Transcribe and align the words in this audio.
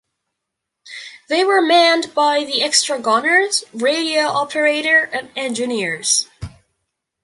They 1.29 1.43
were 1.43 1.61
manned 1.61 2.15
by 2.15 2.43
the 2.43 2.63
extra 2.63 2.99
gunners, 2.99 3.63
radio 3.71 4.21
operator 4.29 5.03
and 5.13 5.29
engineers. 5.35 6.27